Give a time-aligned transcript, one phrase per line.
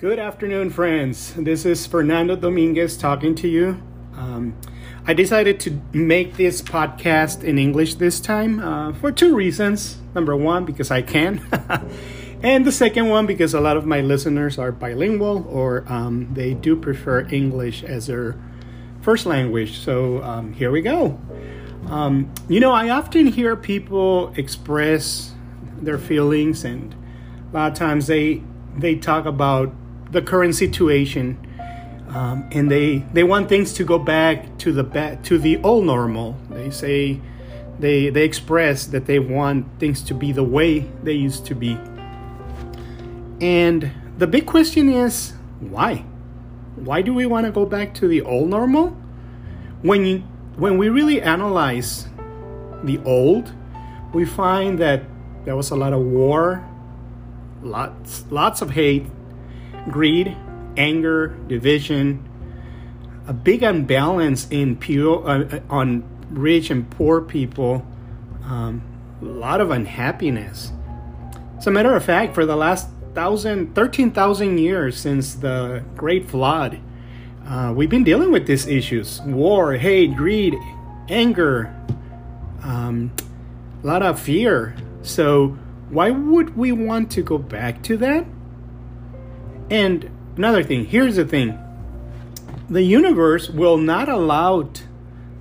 [0.00, 1.34] Good afternoon, friends.
[1.34, 3.82] This is Fernando Dominguez talking to you.
[4.16, 4.56] Um,
[5.06, 9.98] I decided to make this podcast in English this time uh, for two reasons.
[10.14, 11.46] Number one, because I can.
[12.42, 16.54] and the second one, because a lot of my listeners are bilingual or um, they
[16.54, 18.42] do prefer English as their
[19.02, 19.80] first language.
[19.80, 21.20] So um, here we go.
[21.88, 25.34] Um, you know, I often hear people express
[25.76, 26.94] their feelings, and
[27.52, 28.42] a lot of times they
[28.78, 29.74] they talk about
[30.10, 31.38] the current situation,
[32.08, 35.86] um, and they they want things to go back to the back to the old
[35.86, 36.36] normal.
[36.50, 37.20] They say
[37.78, 41.78] they they express that they want things to be the way they used to be.
[43.40, 46.04] And the big question is why?
[46.76, 48.96] Why do we want to go back to the old normal?
[49.82, 50.18] When you
[50.56, 52.06] when we really analyze
[52.82, 53.52] the old,
[54.12, 55.04] we find that
[55.44, 56.66] there was a lot of war,
[57.62, 59.06] lots lots of hate,
[59.88, 60.36] greed,
[60.76, 62.28] anger, division,
[63.26, 67.86] a big imbalance in pure, uh, on rich and poor people,
[68.44, 68.82] um,
[69.20, 70.72] a lot of unhappiness.
[71.58, 76.80] As a matter of fact, for the last thousand, 13,000 years since the Great Flood,
[77.46, 80.56] uh, we've been dealing with these issues war, hate, greed,
[81.08, 81.74] anger,
[82.62, 83.12] um,
[83.82, 84.76] a lot of fear.
[85.02, 88.24] So, why would we want to go back to that?
[89.70, 91.58] And another thing, here's the thing
[92.68, 94.70] the universe will not allow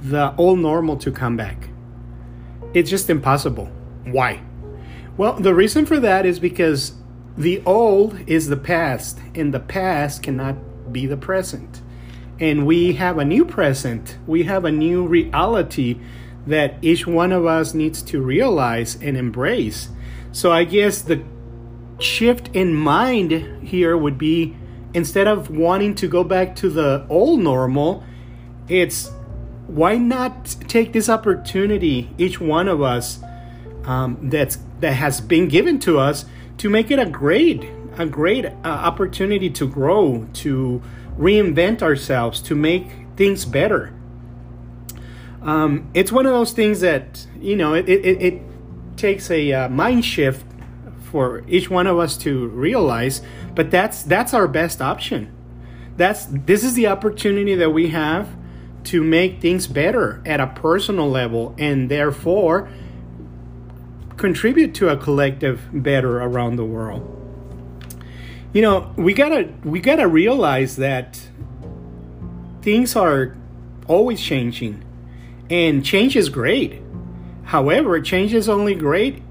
[0.00, 1.68] the old normal to come back.
[2.74, 3.66] It's just impossible.
[4.04, 4.42] Why?
[5.16, 6.94] Well, the reason for that is because
[7.36, 11.80] the old is the past, and the past cannot be the present.
[12.40, 15.98] And we have a new present, we have a new reality
[16.46, 19.90] that each one of us needs to realize and embrace.
[20.32, 21.22] So I guess the
[22.02, 24.54] shift in mind here would be
[24.94, 28.04] instead of wanting to go back to the old normal,
[28.68, 29.10] it's
[29.66, 33.20] why not take this opportunity, each one of us,
[33.84, 36.24] um, that's that has been given to us,
[36.58, 37.64] to make it a great,
[37.96, 40.82] a great uh, opportunity to grow, to
[41.16, 42.86] reinvent ourselves, to make
[43.16, 43.92] things better.
[45.40, 48.42] Um, it's one of those things that you know it it, it
[48.96, 50.44] takes a uh, mind shift
[51.12, 53.20] for each one of us to realize
[53.54, 55.30] but that's that's our best option.
[55.96, 58.28] That's this is the opportunity that we have
[58.84, 62.68] to make things better at a personal level and therefore
[64.16, 67.02] contribute to a collective better around the world.
[68.54, 71.20] You know we gotta we gotta realize that
[72.62, 73.36] things are
[73.86, 74.82] always changing
[75.50, 76.80] and change is great.
[77.44, 79.22] However change is only great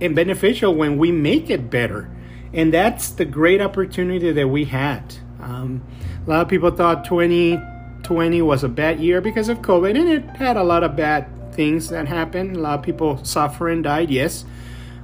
[0.00, 2.10] and beneficial when we make it better.
[2.52, 5.16] And that's the great opportunity that we had.
[5.40, 5.82] Um,
[6.26, 10.24] a lot of people thought 2020 was a bad year because of COVID, and it
[10.36, 12.56] had a lot of bad things that happened.
[12.56, 14.44] A lot of people suffered and died, yes.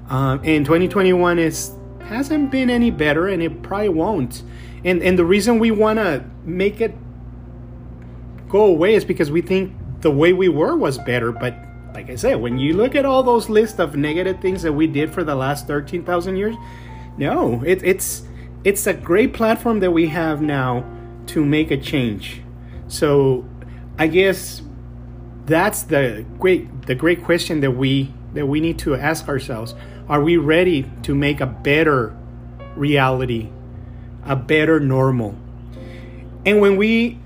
[0.09, 4.43] Um, and 2021 is hasn't been any better, and it probably won't.
[4.85, 6.95] And and the reason we want to make it
[8.49, 11.57] go away is because we think the way we were was better, but
[11.95, 14.89] like I said, when you look at all those lists of negative things that we
[14.89, 16.57] did for the last 13,000 years,
[17.17, 18.25] no, it, it's
[18.65, 20.85] it's a great platform that we have now
[21.27, 22.43] to make a change.
[22.89, 23.49] So,
[23.97, 24.63] I guess
[25.47, 29.77] that's the great the great question that we that we need to ask ourselves.
[30.09, 32.17] Are we ready to make a better
[32.75, 33.51] reality,
[34.25, 35.37] a better normal?
[36.45, 37.21] And when we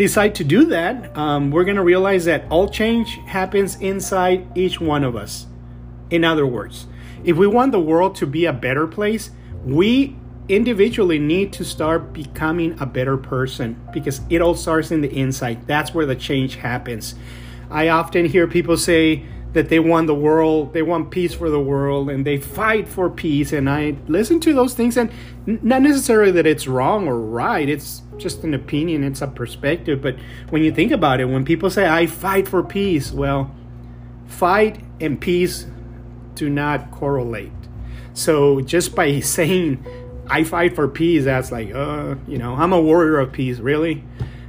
[0.00, 4.80] decide to do that, um, we're going to realize that all change happens inside each
[4.80, 5.46] one of us.
[6.08, 6.86] In other words,
[7.22, 9.30] if we want the world to be a better place,
[9.62, 10.16] we
[10.48, 15.66] individually need to start becoming a better person because it all starts in the inside.
[15.66, 17.14] That's where the change happens.
[17.70, 21.60] I often hear people say, that they want the world, they want peace for the
[21.60, 23.52] world, and they fight for peace.
[23.52, 25.10] And I listen to those things, and
[25.46, 30.00] not necessarily that it's wrong or right, it's just an opinion, it's a perspective.
[30.00, 30.16] But
[30.50, 33.50] when you think about it, when people say, I fight for peace, well,
[34.26, 35.66] fight and peace
[36.34, 37.52] do not correlate.
[38.14, 39.84] So just by saying,
[40.28, 43.58] I fight for peace, that's like, uh, you know, I'm a warrior of peace.
[43.58, 44.04] Really?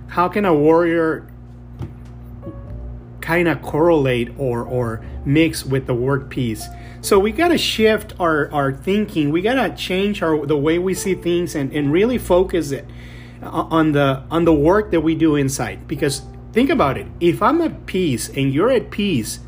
[0.07, 1.31] How can a warrior
[3.31, 6.68] kind of correlate or or mix with the word peace.
[7.00, 9.31] So we got to shift our, our thinking.
[9.31, 12.86] We got to change our the way we see things and, and really focus it
[13.42, 15.88] on the on the work that we do inside.
[15.88, 17.07] Because think about it.
[17.22, 19.39] If I'm at peace and you're at peace,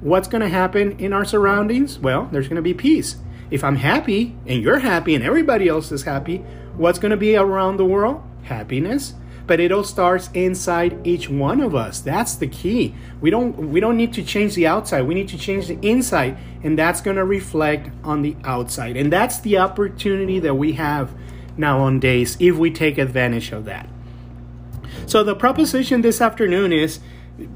[0.00, 1.98] what's to happen in our surroundings?
[1.98, 3.16] Well, there's to be peace.
[3.50, 6.44] If I'm happy and you're happy and everybody else is happy,
[6.76, 8.22] What's to be around the world?
[8.42, 9.14] Happiness.
[9.46, 12.00] But it all starts inside each one of us.
[12.00, 12.94] That's the key.
[13.20, 15.02] We don't we don't need to change the outside.
[15.02, 18.96] We need to change the inside, and that's going to reflect on the outside.
[18.96, 21.14] And that's the opportunity that we have
[21.56, 23.88] nowadays if we take advantage of that.
[25.06, 26.98] So the proposition this afternoon is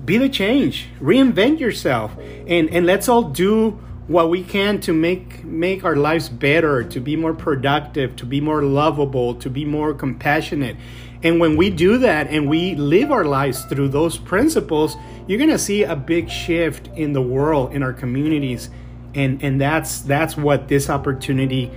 [0.05, 2.17] be the change, reinvent yourself,
[2.47, 6.99] and, and let's all do what we can to make make our lives better, to
[6.99, 10.77] be more productive, to be more lovable, to be more compassionate.
[11.23, 14.97] And when we do that and we live our lives through those principles,
[15.29, 18.69] you're gonna see a big shift in the world, in our communities,
[19.15, 21.71] and and that's that's what this opportunity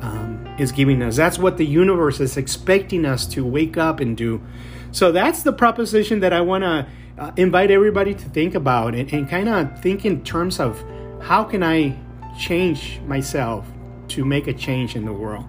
[0.00, 1.14] um, is giving us.
[1.14, 4.42] That's what the universe is expecting us to wake up and do.
[4.90, 9.12] So that's the proposition that I want to uh, invite everybody to think about and,
[9.12, 10.82] and kind of think in terms of
[11.20, 11.96] how can I
[12.38, 13.66] change myself
[14.10, 15.44] to make a change in the world.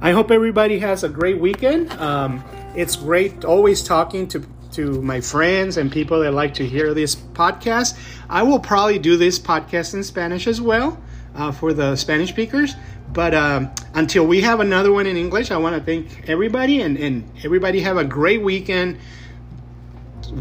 [0.00, 1.92] I hope everybody has a great weekend.
[1.92, 2.44] Um,
[2.74, 7.14] it's great always talking to to my friends and people that like to hear this
[7.14, 7.96] podcast.
[8.28, 11.00] I will probably do this podcast in Spanish as well
[11.36, 12.74] uh, for the Spanish speakers.
[13.12, 16.96] But um, until we have another one in English, I want to thank everybody and,
[16.96, 18.98] and everybody have a great weekend.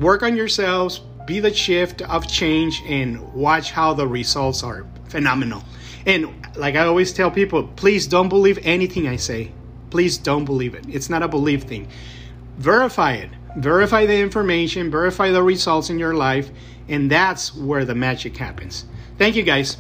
[0.01, 5.63] Work on yourselves, be the shift of change, and watch how the results are phenomenal.
[6.05, 9.51] And like I always tell people, please don't believe anything I say.
[9.89, 10.85] Please don't believe it.
[10.89, 11.87] It's not a belief thing.
[12.57, 13.29] Verify it.
[13.57, 16.49] Verify the information, verify the results in your life,
[16.87, 18.85] and that's where the magic happens.
[19.19, 19.77] Thank you guys.